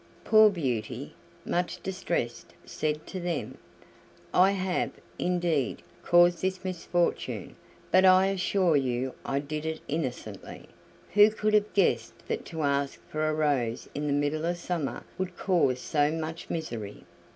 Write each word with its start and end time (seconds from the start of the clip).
Poor 0.23 0.49
Beauty, 0.49 1.13
much 1.45 1.83
distressed, 1.83 2.55
said 2.65 3.05
to 3.05 3.19
them: 3.19 3.59
"I 4.33 4.49
have, 4.53 4.89
indeed, 5.19 5.83
caused 6.03 6.41
this 6.41 6.63
misfortune, 6.65 7.55
but 7.91 8.03
I 8.03 8.25
assure 8.29 8.75
you 8.75 9.13
I 9.23 9.37
did 9.37 9.63
it 9.63 9.79
innocently. 9.87 10.69
Who 11.13 11.29
could 11.29 11.53
have 11.53 11.71
guessed 11.75 12.13
that 12.27 12.45
to 12.45 12.63
ask 12.63 12.99
for 13.09 13.29
a 13.29 13.33
rose 13.35 13.87
in 13.93 14.07
the 14.07 14.11
middle 14.13 14.43
of 14.45 14.57
summer 14.57 15.03
would 15.19 15.37
cause 15.37 15.79
so 15.79 16.09
much 16.09 16.49
misery? 16.49 17.03